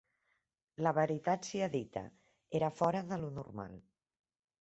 [0.85, 2.03] La veritat sia dita,
[2.61, 3.77] era fora de lo normal